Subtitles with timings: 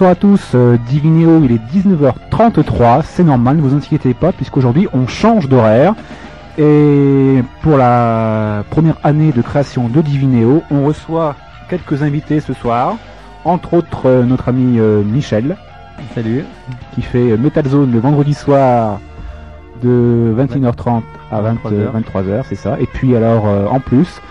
[0.00, 4.88] Bonsoir à tous, euh, Divinéo, il est 19h33, c'est normal, ne vous inquiétez pas, puisqu'aujourd'hui
[4.94, 5.94] on change d'horaire.
[6.56, 11.36] Et pour la première année de création de Divinéo, on reçoit
[11.68, 12.96] quelques invités ce soir,
[13.44, 15.58] entre autres euh, notre ami euh, Michel.
[16.14, 16.46] Salut.
[16.94, 19.00] Qui fait Metal Zone le vendredi soir
[19.82, 22.80] de 21h30 à 23h, c'est ça.
[22.80, 24.22] Et puis alors en plus,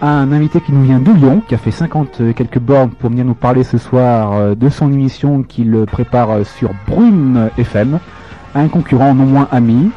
[0.00, 3.10] un invité qui nous vient de Lyon, qui a fait 50 euh, quelques bornes pour
[3.10, 7.98] venir nous parler ce soir euh, de son émission qu'il prépare euh, sur Brume FM,
[8.54, 9.90] un concurrent non moins ami.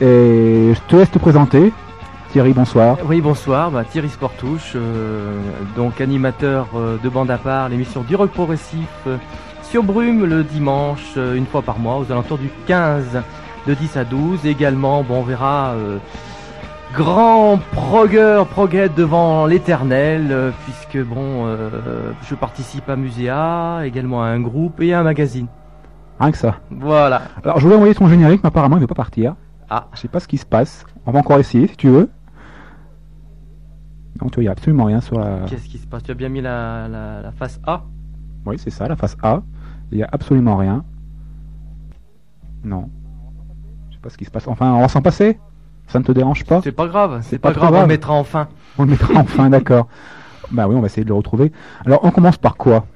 [0.00, 1.72] Et je te laisse te présenter.
[2.30, 2.98] Thierry, bonsoir.
[3.06, 3.70] Oui, bonsoir.
[3.70, 4.76] Bah, Thierry Sportouche,
[5.74, 6.66] donc animateur
[7.02, 9.08] de bande à part, l'émission du rock progressif
[9.62, 13.22] sur Brume le dimanche, une fois par mois, aux alentours du 15
[13.66, 14.44] de 10 à 12.
[14.44, 15.72] Également, bon, on verra
[16.96, 24.28] grand progueur, proguette devant l'éternel, euh, puisque bon, euh, je participe à Muséa, également à
[24.28, 25.46] un groupe et à un magazine.
[26.18, 26.56] Rien que ça.
[26.70, 27.22] Voilà.
[27.44, 29.36] Alors je voulais envoyer ton générique, mais apparemment il ne veut pas partir.
[29.68, 29.88] Ah.
[29.92, 30.86] Je sais pas ce qui se passe.
[31.04, 32.08] On va encore essayer si tu veux.
[34.20, 35.40] Non, tu vois, il n'y a absolument rien sur la.
[35.46, 36.02] Qu'est-ce qui se passe?
[36.02, 37.82] Tu as bien mis la, la face A?
[38.46, 39.42] Oui, c'est ça, la face A.
[39.92, 40.82] Il n'y a absolument rien.
[42.64, 42.88] Non.
[43.90, 44.48] Je sais pas ce qui se passe.
[44.48, 45.38] Enfin, on va s'en passer
[45.86, 48.48] ça ne te dérange pas C'est pas grave, c'est pas, grave, on le mettra enfin.
[48.78, 49.88] On le mettra enfin, d'accord.
[50.50, 51.52] Bah oui, on va essayer de le retrouver.
[51.84, 52.86] Alors, on commence par quoi?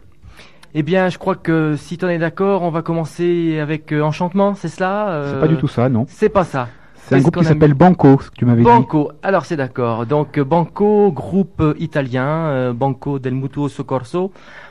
[0.75, 4.03] Eh bien, je crois que si tu en es d'accord, on va commencer avec euh,
[4.03, 6.07] Enchantement, c'est cela euh, C'est pas du tout ça, non.
[6.09, 6.69] C'est pas ça.
[6.95, 8.65] C'est un groupe qui s'appelle Banco, ce que tu m'avais dit.
[8.65, 10.07] Banco, alors c'est d'accord.
[10.07, 14.31] Donc Banco, groupe italien, euh, Banco del Mutuo Soccorso.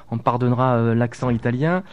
[0.09, 1.83] On pardonnera l'accent italien.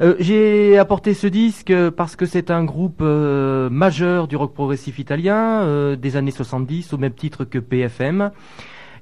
[0.00, 4.98] Euh, j'ai apporté ce disque parce que c'est un groupe euh, majeur du rock progressif
[4.98, 8.30] italien euh, des années 70 au même titre que PFM.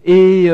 [0.05, 0.47] Et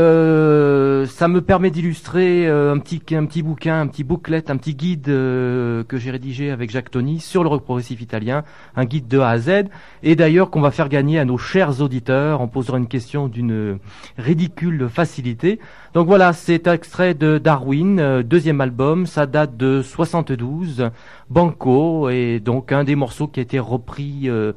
[1.07, 5.05] ça me permet d'illustrer un petit un petit bouquin, un petit booklet, un petit guide
[5.05, 8.43] que j'ai rédigé avec Jacques Tony sur le rock progressif italien,
[8.75, 9.65] un guide de A à Z,
[10.03, 13.79] et d'ailleurs qu'on va faire gagner à nos chers auditeurs en posant une question d'une
[14.19, 15.61] ridicule facilité.
[15.95, 20.91] Donc voilà, c'est extrait de Darwin, euh, deuxième album, ça date de 72,
[21.31, 24.53] Banco, et donc un des morceaux qui a été repris euh,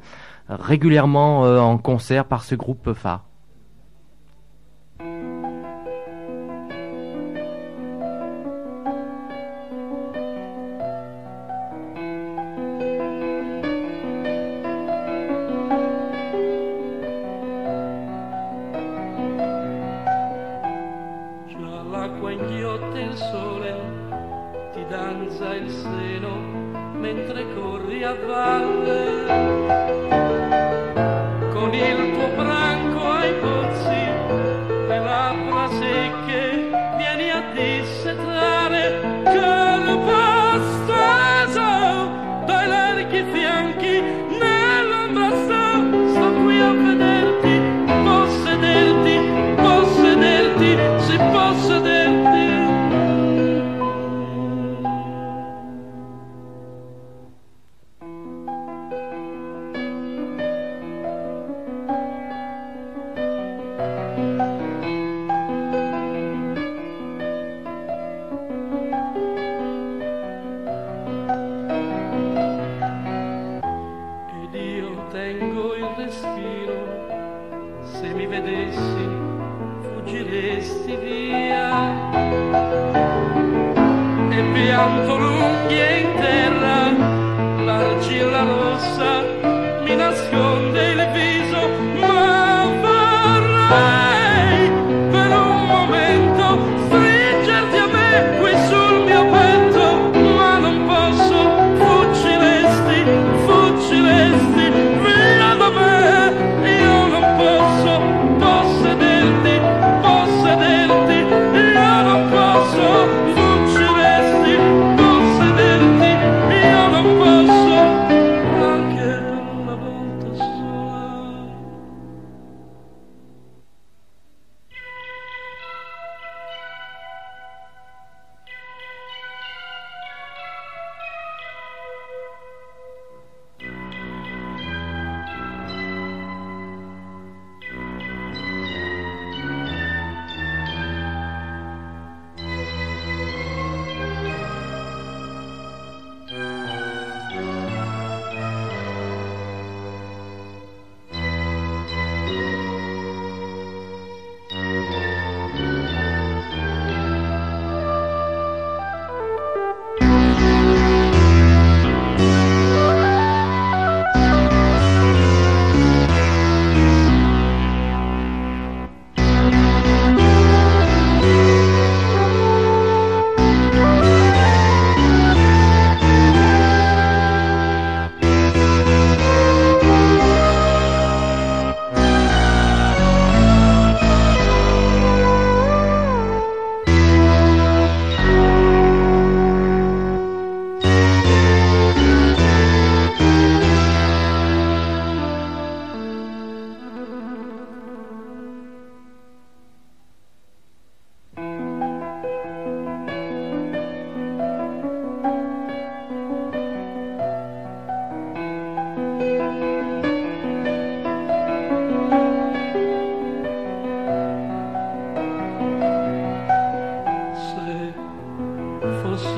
[0.48, 3.27] régulièrement euh, en concert par ce groupe phare.
[4.98, 5.37] Thank you.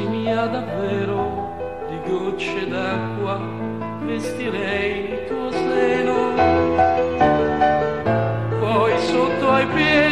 [0.08, 1.56] mia davvero
[1.88, 3.40] di gocce d'acqua
[4.04, 6.34] vestirei il tuo seno.
[8.58, 10.09] Poi sotto ai piedi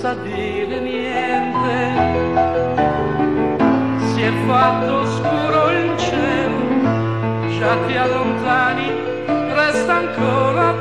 [0.00, 1.76] sa dire niente.
[4.08, 6.58] Si è fatto scuro il cielo,
[7.58, 8.88] già ti allontani,
[9.54, 10.75] resta ancora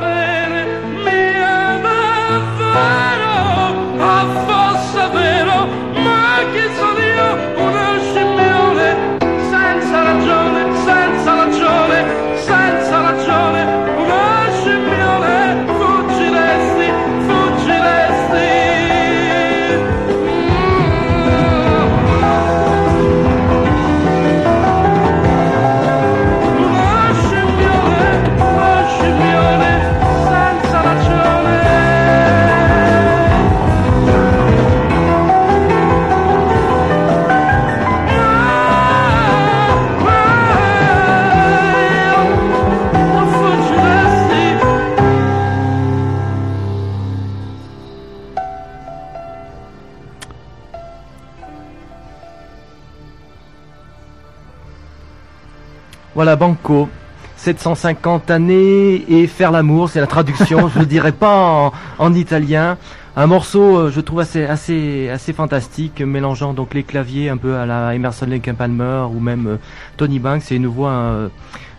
[56.26, 56.90] Voilà, Banco.
[57.36, 62.78] 750 années et faire l'amour, c'est la traduction, je ne dirais pas en, en italien.
[63.16, 67.58] Un morceau, euh, je trouve assez, assez, assez fantastique, mélangeant donc les claviers un peu
[67.58, 69.58] à la Emerson Lake Palmer ou même euh,
[69.98, 71.28] Tony Banks et une voix euh,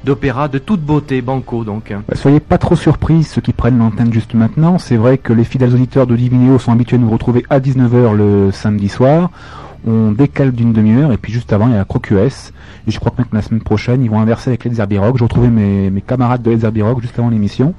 [0.05, 1.93] d'opéra de toute beauté, Banco donc.
[2.07, 4.79] Bah, soyez pas trop surpris ceux qui prennent l'antenne juste maintenant.
[4.79, 8.15] C'est vrai que les fidèles auditeurs de Divinéo sont habitués à nous retrouver à 19h
[8.15, 9.31] le samedi soir.
[9.87, 12.17] On décale d'une demi-heure et puis juste avant il y a la Crocues.
[12.17, 15.17] Et je crois que maintenant la semaine prochaine ils vont inverser avec les Zerbi Rock.
[15.19, 17.75] Je retrouvais mes, mes camarades de Zerbi Rock juste avant l'émission.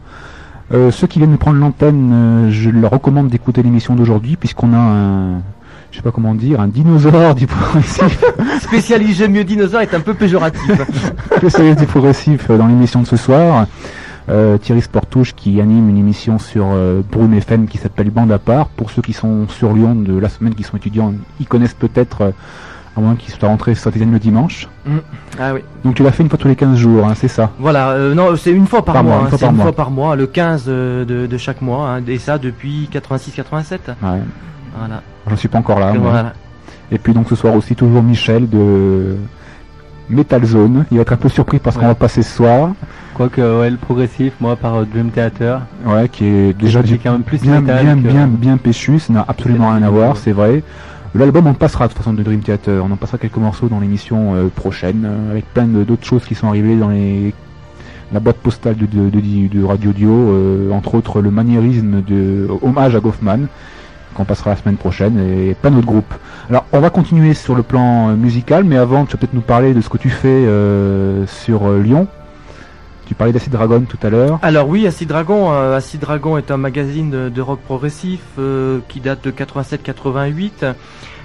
[0.74, 4.74] Euh, ceux qui viennent de prendre l'antenne, euh, je leur recommande d'écouter l'émission d'aujourd'hui puisqu'on
[4.74, 5.42] a un,
[5.92, 8.24] je sais pas comment dire, un dinosaure du progressif,
[8.62, 10.72] Spécialisé mieux dinosaure est un peu péjoratif.
[11.38, 13.66] spécialiste du progressif euh, dans l'émission de ce soir.
[14.30, 18.40] Euh, Thierry Sportouche qui anime une émission sur euh, Brume FM qui s'appelle Bande à
[18.40, 18.68] part.
[18.68, 22.22] Pour ceux qui sont sur Lyon de la semaine, qui sont étudiants, ils connaissent peut-être,
[22.22, 22.32] euh,
[22.98, 24.68] à moins qu'ils soient rentrés sur le dimanche.
[25.40, 25.62] ah oui.
[25.86, 27.52] Donc tu l'as fait une fois tous les 15 jours, hein, c'est ça?
[27.60, 29.52] Voilà, euh, non, c'est une fois par, Par mois, mois, une hein, fois c'est par
[29.52, 29.66] une mois.
[29.66, 33.72] fois par mois, le 15 euh, de, de chaque mois, hein, et ça depuis 86-87.
[34.02, 34.20] Ouais.
[34.78, 35.02] Voilà.
[35.30, 35.94] Je suis pas encore là.
[35.98, 36.34] voilà.
[36.92, 39.16] Et puis donc ce soir aussi toujours Michel de
[40.10, 40.86] Metal Zone.
[40.92, 42.72] Il va être un peu surpris parce qu'on va passer ce soir.
[43.14, 47.12] Quoique, ouais, le progressif, moi, par euh, Dream Theater, Ouais, qui est déjà du quand
[47.14, 49.00] même plus bien, bien, que- bien, bien péchu.
[49.00, 50.62] Ça n'a absolument rien à voir, c'est vrai.
[51.16, 52.84] L'album, on passera de toute façon de Dream Theater.
[52.88, 56.36] On en passera quelques morceaux dans l'émission euh, prochaine, euh, avec plein d'autres choses qui
[56.36, 57.34] sont arrivées dans les
[58.14, 62.48] la boîte postale de, de, de- de Radio Dio, euh, entre autres le maniérisme de
[62.62, 63.48] hommage à Goffman,
[64.18, 66.14] qu'on passera la semaine prochaine, et plein d'autres groupes.
[66.50, 69.42] Alors, on va continuer sur le plan euh, musical, mais avant, tu vas peut-être nous
[69.42, 72.08] parler de ce que tu fais euh, sur euh, Lyon.
[73.06, 74.40] Tu parlais d'Acid Dragon tout à l'heure.
[74.42, 78.20] Alors oui, Acid Dragon, est un magazine de, rock progressif
[78.90, 80.74] qui date de 87-88.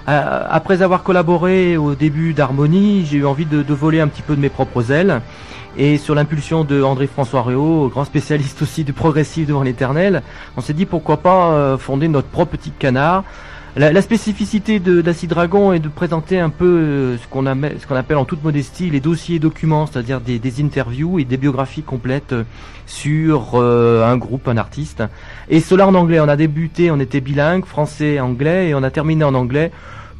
[0.09, 4.35] Euh, après avoir collaboré au début d'Harmonie, j'ai eu envie de, voler un petit peu
[4.35, 5.21] de mes propres ailes.
[5.77, 10.21] Et sur l'impulsion de André-François Réau, grand spécialiste aussi du progressif devant l'éternel,
[10.57, 13.23] on s'est dit pourquoi pas euh, fonder notre propre petit canard.
[13.75, 18.17] La, la spécificité de d'Acid Dragon est de présenter un peu euh, ce qu'on appelle
[18.17, 22.33] en toute modestie les dossiers et documents, c'est-à-dire des, des interviews et des biographies complètes
[22.33, 22.43] euh,
[22.85, 25.01] sur euh, un groupe, un artiste.
[25.49, 26.19] Et cela en anglais.
[26.19, 29.71] On a débuté, on était bilingue, français, anglais, et on a terminé en anglais.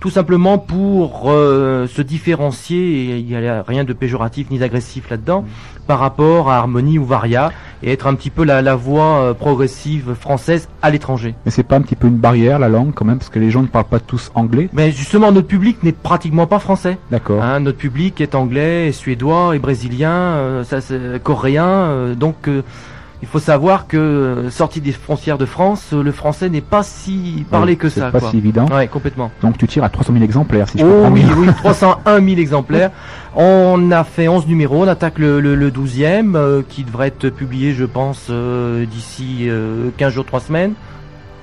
[0.04, 5.10] Tout simplement pour euh, se différencier, et il n'y a rien de péjoratif ni d'agressif
[5.10, 5.46] là-dedans,
[5.88, 9.34] par rapport à Harmonie ou Varia, et être un petit peu la, la voix euh,
[9.34, 11.36] progressive française à l'étranger.
[11.46, 13.50] Mais c'est pas un petit peu une barrière la langue quand même parce que les
[13.50, 14.68] gens ne parlent pas tous anglais?
[14.74, 16.98] Mais justement, notre public n'est pratiquement pas français.
[17.10, 17.42] D'accord.
[17.42, 20.80] Hein, notre public est anglais, et suédois, et brésilien, euh, ça,
[21.24, 21.66] coréen.
[21.66, 22.62] euh, donc, euh,
[23.24, 26.84] il faut savoir que euh, sorti des frontières de France, euh, le français n'est pas
[26.84, 28.12] si parlé Ouais, que c'est ça.
[28.12, 28.30] pas quoi.
[28.30, 28.66] si évident.
[28.68, 29.32] Ouais, complètement.
[29.42, 31.36] Donc tu tires à 300 000 exemplaires si je Oh comprends oui, bien.
[31.38, 32.92] oui, 301 000 exemplaires.
[33.36, 37.30] On a fait 11 numéros, on attaque le, le, le 12e, euh, qui devrait être
[37.30, 40.74] publié, je pense, euh, d'ici euh, 15 jours, 3 semaines.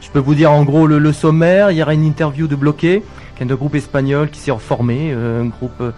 [0.03, 2.57] Je peux vous dire en gros le, le sommaire, il y aura une interview de
[2.57, 3.03] Bloqué,
[3.37, 5.91] qui est un groupe espagnol qui s'est reformé, euh, un groupe euh,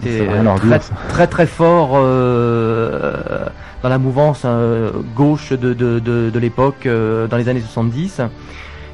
[0.00, 3.46] qui était leur très, très très fort euh,
[3.82, 8.22] dans la mouvance euh, gauche de, de, de, de l'époque, euh, dans les années 70,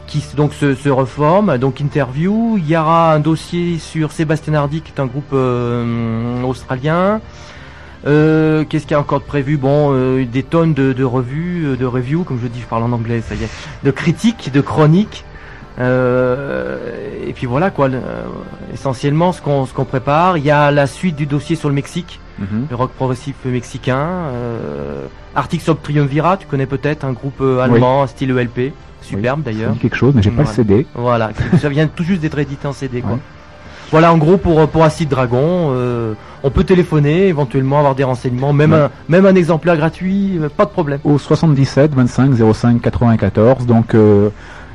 [0.07, 1.59] qui donc se, se reforme.
[1.59, 6.43] Donc interview, il y aura un dossier sur Sébastien Hardy, qui est un groupe euh,
[6.43, 7.21] australien.
[8.07, 9.57] Euh, Qu'est-ce qu'il y a encore de prévu?
[9.57, 12.85] Bon, euh, des tonnes de, de revues, euh, de reviews, comme je dis, je parle
[12.85, 13.51] en anglais, ça y est,
[13.85, 15.25] de critiques, de chroniques.
[15.79, 16.77] Euh,
[17.27, 17.87] et puis voilà quoi.
[17.89, 17.99] euh,
[18.75, 20.37] essentiellement, ce qu'on ce qu'on prépare.
[20.39, 22.67] Il y a la suite du dossier sur le Mexique, Mhm.
[22.71, 24.07] le rock progressif mexicain.
[24.33, 29.75] Euh, Arctic Sub Triumvirat, tu connais peut-être un groupe allemand, style ELP, superbe Ça d'ailleurs.
[29.81, 30.55] quelque chose, mais j'ai pas le Voilà.
[30.55, 30.87] CD.
[30.95, 31.31] Voilà,
[31.61, 33.13] ça vient tout juste d'être édité en CD quoi.
[33.13, 33.19] Ouais.
[33.91, 38.53] Voilà en gros pour pour Acid Dragon, euh, on peut téléphoner, éventuellement avoir des renseignements,
[38.53, 38.79] même Ouais.
[38.81, 40.99] un même un exemplaire gratuit, pas de problème.
[41.05, 44.29] Au 77 25 05 94, donc euh,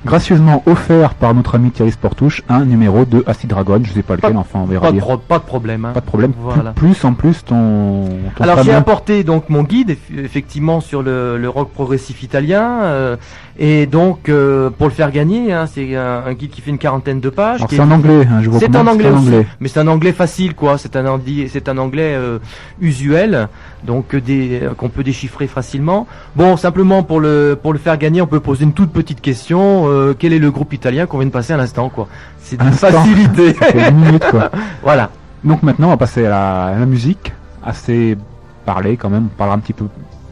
[0.06, 4.16] gracieusement offert par notre ami Thierry Sportouche, un numéro de Acid Dragon, je sais pas
[4.16, 5.86] lequel, Pas- enfin on verra Pas de, pro- pas de problème.
[5.86, 5.92] hein.
[5.94, 6.32] Pas de problème.
[6.34, 6.72] Plus- Voilà.
[6.72, 11.38] Plus, en plus ton, ton Alors j'ai apporté donc mon guide eff- effectivement sur le,
[11.38, 13.16] le rock progressif italien euh,
[13.58, 16.78] et donc euh, pour le faire gagner, hein, c'est un, un guide qui fait une
[16.78, 17.62] quarantaine de pages.
[17.70, 19.48] C'est est- en anglais, hein, je vous C'est en anglais aussi, anglais.
[19.60, 20.78] mais c'est un anglais facile quoi.
[20.78, 21.20] C'est un
[21.50, 22.40] c'est un anglais euh,
[22.82, 23.48] usuel,
[23.86, 26.08] donc euh, des euh, qu'on peut déchiffrer facilement.
[26.36, 29.88] Bon, simplement pour le pour le faire gagner, on peut poser une toute petite question.
[29.88, 32.08] euh, quel est le groupe italien qu'on vient de passer à l'instant quoi
[32.40, 33.56] C'est facilité.
[33.90, 34.52] Une minute quoi.
[34.84, 35.10] voilà.
[35.44, 38.18] Donc maintenant on va passer à la, à la musique, assez
[38.66, 39.86] parlée quand même, on parlera un petit peu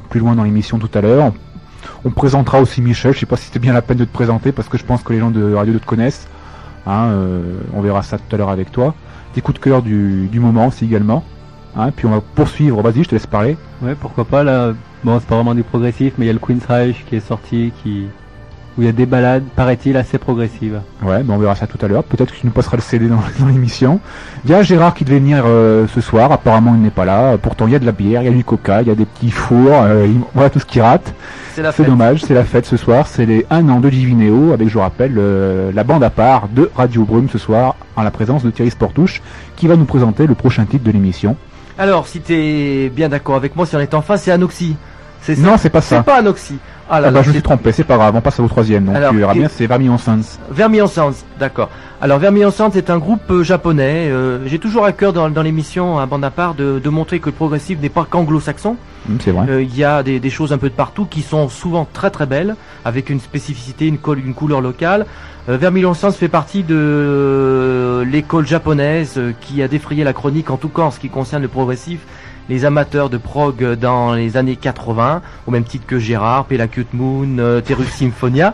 [0.09, 1.25] plus loin dans l'émission tout à l'heure.
[1.25, 1.33] On,
[2.05, 4.51] on présentera aussi Michel, je sais pas si c'était bien la peine de te présenter
[4.51, 6.27] parce que je pense que les gens de Radio 2 te connaissent.
[6.87, 8.95] Hein, euh, on verra ça tout à l'heure avec toi.
[9.33, 11.23] Tes coups de cœur du, du moment aussi également.
[11.77, 13.55] Hein, puis on va poursuivre, vas-y je te laisse parler.
[13.81, 14.73] Ouais, pourquoi pas là.
[15.03, 17.25] Bon, c'est pas vraiment du progressif, mais il y a le Queen's Reich qui est
[17.27, 18.05] sorti, qui
[18.77, 20.79] où il y a des balades, paraît-il, assez progressives.
[21.03, 22.05] Ouais, ben on verra ça tout à l'heure.
[22.05, 23.99] Peut-être que tu nous passeras le CD dans, dans l'émission.
[24.45, 26.31] Il y a Gérard qui devait venir euh, ce soir.
[26.31, 27.37] Apparemment, il n'est pas là.
[27.37, 28.95] Pourtant, il y a de la bière, il y a du coca, il y a
[28.95, 29.73] des petits fours.
[29.73, 31.13] euh, il- voilà tout ce qui rate.
[31.53, 31.87] C'est la C'est fête.
[31.91, 33.07] dommage, c'est la fête ce soir.
[33.07, 36.47] C'est les 1 an de Divinéo avec, je vous rappelle, euh, la bande à part
[36.47, 39.21] de Radio Brume ce soir en la présence de Thierry Sportouche
[39.57, 41.35] qui va nous présenter le prochain titre de l'émission.
[41.81, 44.75] Alors, si t'es bien d'accord avec moi, si on est en face, c'est Anoxy.
[45.21, 46.03] C'est ça Non, c'est pas C'est ça.
[46.03, 46.57] pas Anoxy.
[46.93, 48.13] Ah là Ah là, bah, je me c'est suis trompé, c'est pas grave.
[48.15, 48.85] On passe au troisième.
[48.85, 50.19] Donc Alors, tu verras et- bien, c'est Vermillon Sons.
[50.49, 51.69] Vermillon Sounds, d'accord.
[52.01, 54.09] Alors Vermillon Sounds est un groupe euh, japonais.
[54.09, 57.19] Euh, J'ai toujours à cœur dans, dans l'émission à bande à part de, de montrer
[57.19, 58.75] que le progressif n'est pas qu'anglo-saxon.
[59.09, 59.45] Hum, c'est vrai.
[59.49, 62.09] Euh, Il y a des, des choses un peu de partout qui sont souvent très
[62.09, 65.05] très belles, avec une spécificité, une, col- une couleur locale.
[65.47, 70.69] Euh, Vermillon Sounds fait partie de l'école japonaise qui a défrayé la chronique, en tout
[70.69, 71.99] cas en ce qui concerne le progressif.
[72.49, 77.37] Les amateurs de prog dans les années 80, au même titre que Gérard, Pelacute Moon,
[77.39, 77.61] euh,
[77.97, 78.53] Symphonia.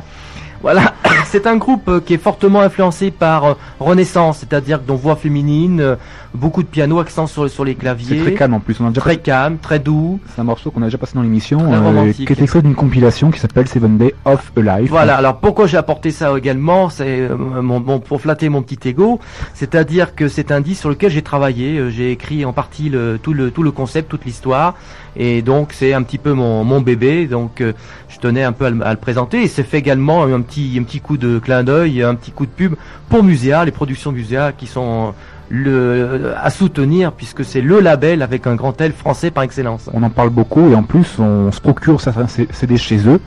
[0.61, 0.93] Voilà,
[1.25, 5.79] c'est un groupe euh, qui est fortement influencé par euh, Renaissance, c'est-à-dire dont voix féminine,
[5.81, 5.95] euh,
[6.33, 8.79] beaucoup de piano, accent sur, sur les C'est claviers, très calme en plus.
[8.79, 10.19] On a déjà très passé- calme, très doux.
[10.33, 13.31] C'est un morceau qu'on a déjà passé dans l'émission, euh, qui est extrait d'une compilation
[13.31, 14.89] qui s'appelle Seven Day of a Life.
[14.89, 16.89] Voilà, alors pourquoi j'ai apporté ça également?
[16.89, 19.19] C'est euh, mon, mon- pour flatter mon petit ego,
[19.53, 23.33] c'est-à-dire que c'est un disque sur lequel j'ai travaillé, j'ai écrit en partie le, tout,
[23.33, 24.75] le, tout le concept, toute l'histoire,
[25.17, 27.73] et donc c'est un petit peu mon, mon bébé, donc euh,
[28.07, 30.77] je tenais un peu à le, à le présenter, et c'est fait également un petit,
[30.79, 32.75] un petit coup de clin d'œil, un petit coup de pub
[33.09, 35.13] pour Muséa, les productions Muséa qui sont
[35.49, 39.89] le, à soutenir, puisque c'est le label avec un grand L français par excellence.
[39.93, 43.19] On en parle beaucoup et en plus on se procure certains CD chez eux.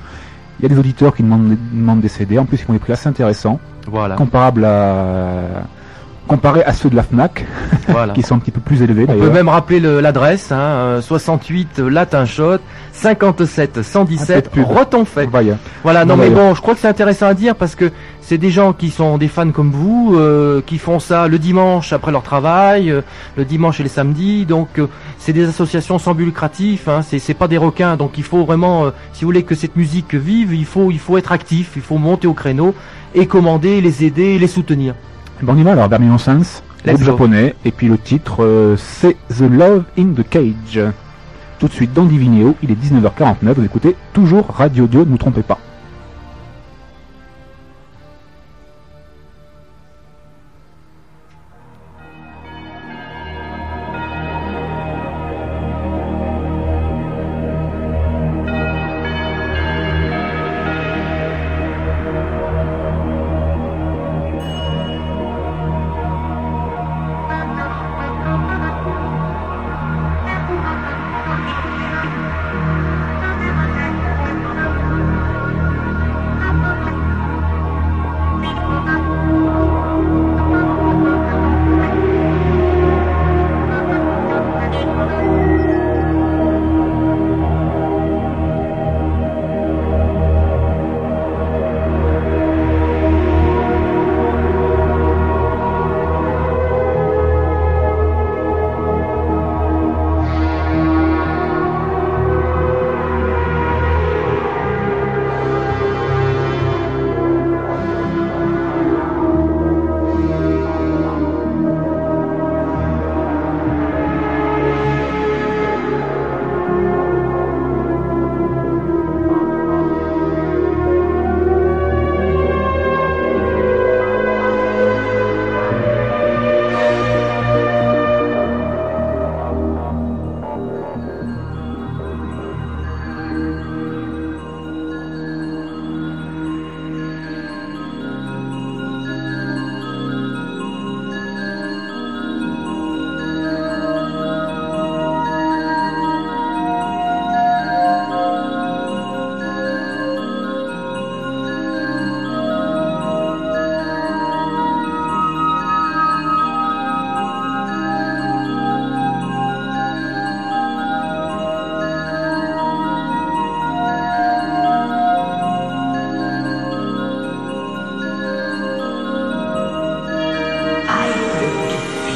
[0.59, 2.39] Il y a des auditeurs qui demandent, demandent des CD.
[2.39, 5.65] En plus, ils font des prix assez intéressants, Voilà, comparables à
[6.31, 7.45] comparés à ceux de la Fnac,
[7.89, 8.13] voilà.
[8.15, 11.01] qui sont un petit peu plus élevés On peut même rappeler le- l'adresse, hein, euh,
[11.01, 12.59] 68 Latin Shot,
[12.93, 14.77] 57 Un 117 peu de pub.
[14.77, 15.27] Retonfait.
[15.83, 18.39] Voilà, non Non, mais bon, je crois que c'est intéressant à dire parce que c'est
[18.39, 22.13] des gens qui sont des fans comme vous, euh, qui font ça le dimanche après
[22.13, 23.01] leur travail, euh,
[23.37, 24.87] le dimanche et le samedi, donc euh,
[25.19, 28.87] c'est des associations sans but lucratif, hein, c'est pas des requins, donc il faut vraiment,
[29.13, 31.99] si vous voulez que cette musique vive, il faut, il faut être actif, il faut
[31.99, 32.73] monter au créneau
[33.17, 34.95] et commander, les aider les soutenir.
[35.43, 38.77] Bon, on y va alors, Vermillon Sons, Let's groupe japonais, et puis le titre euh,
[38.77, 40.81] c'est The Love in the Cage.
[41.59, 45.19] Tout de suite dans Divinéo, il est 19h49, vous écoutez toujours Radio Dio, ne vous
[45.19, 45.59] trompez pas.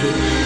[0.05, 0.44] people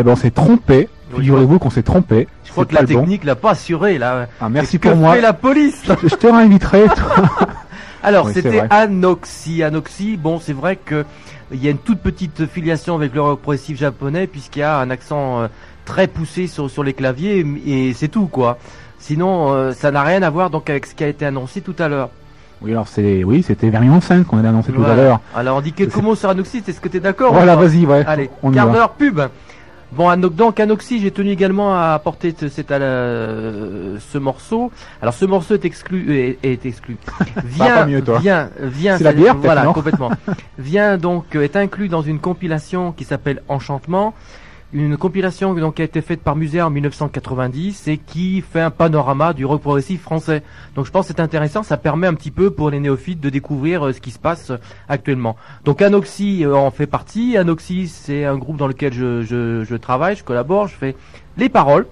[0.00, 0.88] Eh ben on s'est trompé.
[1.14, 2.26] Figurez-vous qu'on s'est trompé.
[2.44, 3.00] Je crois que la bon.
[3.00, 4.28] technique l'a pas assuré là.
[4.40, 5.14] Ah, merci que pour moi.
[5.14, 6.84] fait la police Je, je te réinviterai.
[8.02, 8.62] Alors, Oui, c'était.
[8.70, 9.62] Anoxy.
[9.62, 11.04] Anoxy, bon, c'est vrai que
[11.52, 14.78] il y a une toute petite filiation avec le rock progressif japonais puisqu'il y a
[14.78, 15.48] un accent euh,
[15.84, 18.56] très poussé sur, sur les claviers et c'est tout quoi.
[18.98, 21.74] Sinon, euh, ça n'a rien à voir donc avec ce qui a été annoncé tout
[21.78, 22.08] à l'heure.
[22.62, 25.20] Oui, alors c'est, oui, c'était Vermillon 5 qu'on a annoncé tout à l'heure.
[25.34, 26.62] Alors, on dit quelques mots sur Anoxy.
[26.66, 28.04] Est-ce que tu es d'accord Voilà, vas-y, ouais.
[28.06, 29.20] Allez, on quart d'heure pub.
[29.92, 34.70] Bon, donc Anoxy, j'ai tenu également à apporter ce- euh, ce morceau.
[35.02, 36.96] Alors, ce morceau est exclu, est, est exclu.
[37.44, 38.18] Vient, mieux, toi.
[38.20, 38.98] vient, vient.
[38.98, 40.10] C'est la bière, peut-être, Voilà, complètement.
[40.58, 44.14] vient donc euh, est inclus dans une compilation qui s'appelle Enchantement.
[44.72, 48.70] Une compilation donc qui a été faite par Musée en 1990 et qui fait un
[48.70, 50.44] panorama du rock progressif français.
[50.76, 53.30] Donc je pense que c'est intéressant, ça permet un petit peu pour les néophytes de
[53.30, 55.34] découvrir euh, ce qui se passe euh, actuellement.
[55.64, 57.36] Donc Anoxy euh, en fait partie.
[57.36, 60.94] Anoxy c'est un groupe dans lequel je, je, je travaille, je collabore, je fais
[61.36, 61.88] les paroles,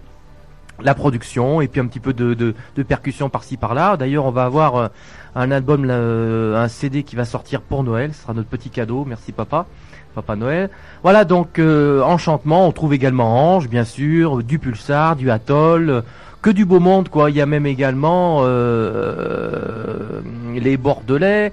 [0.80, 3.96] la production et puis un petit peu de, de, de percussion par-ci par-là.
[3.96, 4.90] D'ailleurs on va avoir
[5.34, 9.32] un album, un CD qui va sortir pour Noël, ce sera notre petit cadeau, merci
[9.32, 9.66] papa.
[10.14, 10.70] Papa Noël.
[11.02, 16.00] Voilà donc euh, Enchantement, on trouve également Ange bien sûr, du Pulsar, du Atoll, euh,
[16.42, 17.30] que du beau monde quoi.
[17.30, 20.20] Il y a même également euh,
[20.54, 21.52] les Bordelais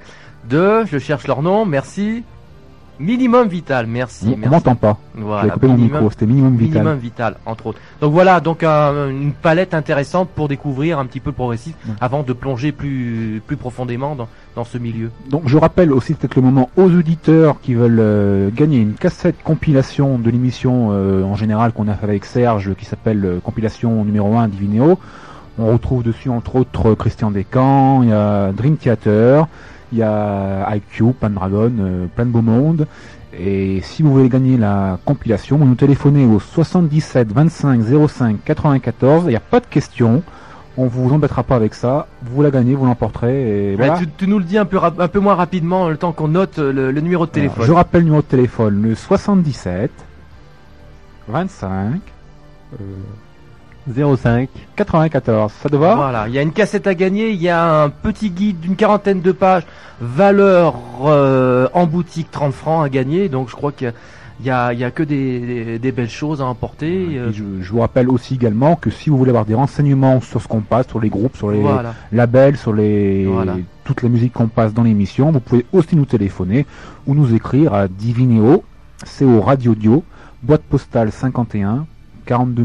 [0.49, 2.23] de, je cherche leur nom, merci.
[2.99, 4.35] Minimum Vital, merci.
[4.43, 4.97] On, m'entend pas.
[5.15, 6.81] J'ai Voilà, coupé mon minimum, micro, c'était minimum vital.
[6.83, 7.79] minimum Vital, entre autres.
[7.99, 11.93] Donc voilà, donc un- une palette intéressante pour découvrir un petit peu le progressif Ouais.
[11.99, 15.11] avant de plonger plus plus profondément dans, dans ce milieu.
[15.29, 19.35] Donc je rappelle aussi peut-être le moment aux auditeurs qui veulent euh, gagner une cassette
[19.43, 24.05] compilation de l'émission euh, en général qu'on a fait avec Serge qui s'appelle euh, compilation
[24.05, 24.97] numéro 1 Divinéo.
[25.57, 29.47] On retrouve dessus entre autres euh, Christian Descamps, il y a Dream Theater,
[29.95, 32.85] il y a IQ, Pandragon, euh, plein de beaux mondes.
[33.37, 39.23] Et si vous voulez gagner la compilation, vous nous téléphonez au 77 25 05 94,
[39.25, 40.21] il n'y a pas de question.
[40.77, 43.93] On vous embêtera pas avec ça, vous la gagnez, vous l'emporterez et voilà.
[43.93, 46.27] Ouais, tu, tu nous le dis un peu un peu moins rapidement le temps qu'on
[46.27, 47.55] note euh, le, le numéro de téléphone.
[47.55, 49.91] Alors, je rappelle le numéro de téléphone, le 77
[51.29, 52.01] 25
[53.87, 54.49] 05.
[54.75, 55.51] 94.
[55.61, 57.89] Ça te va Voilà, il y a une cassette à gagner, il y a un
[57.89, 59.63] petit guide d'une quarantaine de pages,
[60.01, 63.93] valeur euh, en boutique 30 francs à gagner, donc je crois qu'il
[64.43, 67.13] y a, il y a, que des, des, des belles choses à emporter.
[67.13, 70.19] Et euh, je, je vous rappelle aussi également que si vous voulez avoir des renseignements
[70.21, 71.93] sur ce qu'on passe, sur les groupes, sur les voilà.
[72.11, 73.55] labels, sur les Voilà.
[73.83, 76.65] toute la musique qu'on passe dans l'émission, vous pouvez aussi nous téléphoner
[77.07, 78.63] ou nous écrire à Divinéo,
[79.05, 80.03] c'est au Radio Dio,
[80.43, 81.85] boîte postale 51
[82.25, 82.63] 42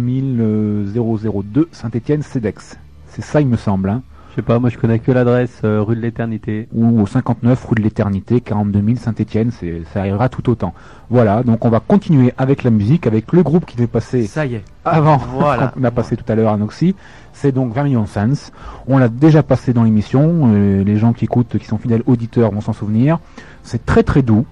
[0.95, 2.79] 002 Saint-Étienne Cedex.
[3.09, 4.03] C'est ça il me semble, hein.
[4.31, 6.69] Je sais pas, moi je connais que l'adresse euh, rue de l'Éternité.
[6.73, 10.73] ou au 59 rue de l'Éternité, 42 000 Saint-Étienne, c'est ça arrivera tout autant.
[11.11, 14.47] Voilà, donc on va continuer avec la musique, avec le groupe qui devait passer Ça
[14.47, 14.63] y est.
[14.85, 15.69] avant Voilà.
[15.69, 16.95] qu'on a passé tout à l'heure à Noxy.
[17.33, 18.53] C'est donc Vermilion Sans.
[18.87, 20.53] On l'a déjà passé dans l'émission.
[20.55, 23.19] euh, les gens qui écoutent, qui sont fidèles auditeurs vont s'en souvenir.
[23.65, 24.47] C'est très très doux.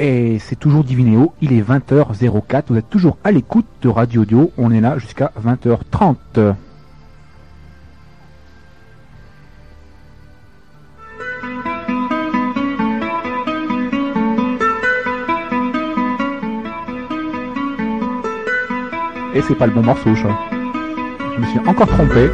[0.00, 1.32] Et c'est toujours Divinéo.
[1.40, 2.64] Il est 20h04.
[2.68, 4.52] Vous êtes toujours à l'écoute de Radio Audio.
[4.56, 6.54] On est là jusqu'à 20h30.
[19.34, 20.14] Et c'est pas le bon morceau.
[20.14, 22.30] Je me suis encore trompé.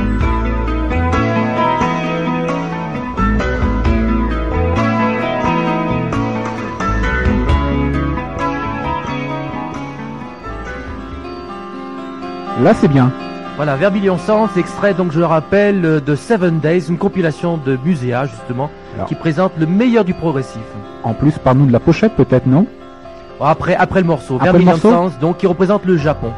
[12.60, 13.10] Là, c'est bien.
[13.56, 17.78] Voilà, Verbilion Sens, extrait donc je le rappelle euh, de Seven Days, une compilation de
[17.84, 19.06] Muséa justement, Alors.
[19.06, 20.62] qui présente le meilleur du progressif.
[21.02, 22.66] En plus, parle-nous de la pochette, peut-être, non?
[23.40, 24.90] Après, après le morceau, Après le Verbilion morceau?
[24.90, 26.32] Sens, donc qui représente le Japon.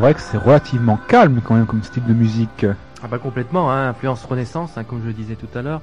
[0.00, 2.64] Vrai que c'est relativement calme quand même comme style de musique.
[3.02, 5.82] Ah bah complètement, hein, influence Renaissance, hein, comme je le disais tout à l'heure.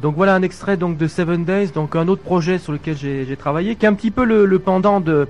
[0.00, 3.36] Donc voilà un extrait donc de Seven Days, donc un autre projet sur lequel j'ai
[3.36, 5.28] travaillé, qui est un petit peu le, pendant de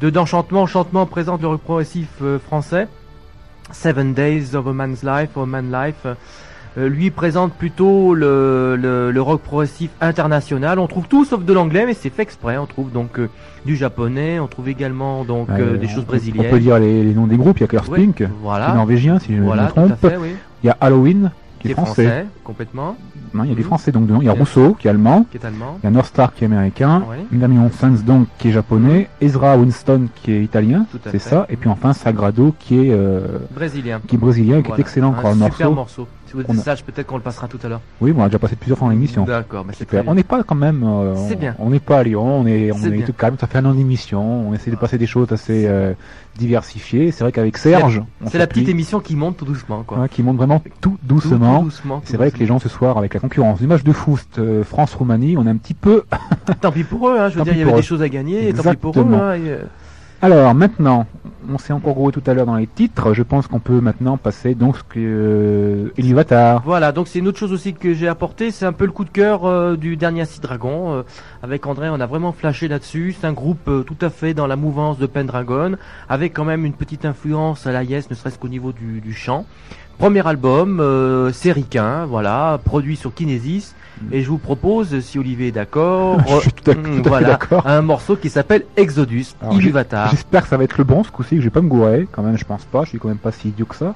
[0.00, 2.88] de d'enchantement, enchantement présente le rock progressif euh, français.
[3.70, 6.06] Seven Days of a Man's Life, of a Man Life.
[6.78, 10.78] Euh, lui présente plutôt le, le, le rock progressif international.
[10.78, 12.56] On trouve tout sauf de l'anglais, mais c'est fait exprès.
[12.56, 13.28] On trouve donc euh,
[13.66, 16.58] du japonais, on trouve également donc euh, Euh, des choses On peut brésiliennes.
[16.60, 19.18] dire les, les noms des groupes, il y a Killer Ouais, Spink, qui est norvégien
[19.18, 19.94] si je ne voilà, me trompe.
[20.00, 20.28] fait, oui.
[20.62, 22.06] Il y a Halloween, qui est français.
[22.06, 22.96] français, complètement,
[23.34, 23.66] Non, il y a des Mhm.
[23.66, 24.20] français donc dedans.
[24.20, 25.26] Il y a Rousseau, qui est allemand.
[25.30, 25.78] qui est allemand.
[25.82, 27.38] Il y a North Star qui est américain, Oui.
[27.38, 31.68] Damian Sons donc qui est japonais, Ezra Winston qui est italien, c'est ça, et puis
[31.68, 34.00] enfin Sagrado qui est euh, Brésilien.
[34.06, 34.78] qui est brésilien et qui Voilà.
[34.78, 35.74] est excellent Un le super morceau.
[35.74, 36.08] morceau.
[36.32, 37.82] Si vous On êtes a- sage, peut-être qu'on le passera tout à l'heure.
[38.00, 39.24] Oui, bon, on a déjà passé plusieurs fois dans l'émission.
[39.24, 41.54] D'accord, bah c'est On n'est pas quand même, euh, C'est bien.
[41.58, 43.36] on n'est pas à Lyon, on est, on est tout calme.
[43.38, 45.92] Ça fait un an d'émission, on essaie de passer des choses assez euh,
[46.38, 47.10] diversifiées.
[47.10, 50.08] C'est vrai qu'avec Serge, C'est la petite émission qui monte tout doucement, quoi.
[50.08, 51.58] qui monte vraiment tout doucement.
[51.58, 53.92] tout doucement, C'est vrai que les gens ce soir, avec la concurrence du match de
[53.92, 56.04] foot euh, France-Roumanie, on est un petit peu.
[56.60, 57.28] Tant pis pour eux, hein.
[57.28, 58.98] Je veux Tant dire, il y avait des choses à gagner, et tant pis pour
[58.98, 59.34] eux, hein.
[59.34, 59.62] et, euh,
[60.24, 61.06] Alors maintenant,
[61.52, 63.12] on s'est encore groué tout à l'heure dans les titres.
[63.12, 66.58] Je pense qu'on peut maintenant passer donc ce que euh.
[66.64, 69.04] Voilà, donc c'est une autre chose aussi que j'ai apporté, c'est un peu le coup
[69.04, 70.92] de cœur euh, du dernier Sea Dragon.
[70.92, 71.02] Euh,
[71.42, 73.16] avec André, on a vraiment flashé là-dessus.
[73.20, 75.76] C'est un groupe euh, tout à fait dans la mouvance de Pendragon,
[76.08, 79.44] avec quand même une petite influence à la Yes, ne serait-ce qu'au niveau du, chant.
[79.98, 80.80] Premier album,
[81.32, 81.52] c'est
[82.08, 83.74] voilà, produit sur Kinesis.
[84.10, 86.20] Et je vous propose, si Olivier est d'accord,
[87.04, 87.66] voilà, d'accord.
[87.66, 89.54] un morceau qui s'appelle Exodus, Alors.
[90.10, 92.08] J'espère que ça va être le bon ce coup-ci, que je vais pas me gourer.
[92.10, 92.84] Quand même, je pense pas.
[92.84, 93.94] Je suis quand même pas si idiot que ça,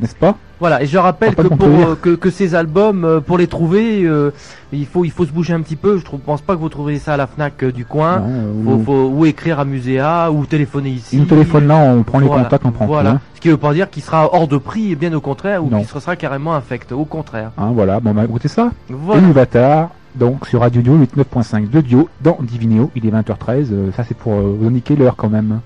[0.00, 0.36] n'est-ce pas?
[0.58, 3.36] Voilà, et je rappelle On va que pour euh, que, que ces albums, euh, pour
[3.36, 4.30] les trouver, euh,
[4.72, 5.98] il faut il faut se bouger un petit peu.
[5.98, 8.20] Je trouve, pense pas que vous trouverez ça à la Fnac du coin.
[8.20, 11.18] Non, Faut, ou- faut ou écrire à Muséa ou téléphoner ici.
[11.18, 13.10] Il téléphone là, on prend les Voilà, contacts, on prend Voilà.
[13.10, 13.16] tout.
[13.16, 13.20] Hein.
[13.34, 15.68] Ce qui veut pas dire qu'il sera hors de prix, et bien au contraire, ou
[15.68, 16.90] qu'il sera carrément infect.
[16.92, 17.50] Au contraire.
[17.58, 18.70] Hein, voilà, bon bah écoutez ça.
[18.88, 19.90] Voilà.
[20.14, 23.66] Donc sur Radio Dio 89.5 de Dio, dans Divinéo, il est 20h13.
[23.70, 25.60] euh, ça c'est pour vous indiquer l'heure quand même.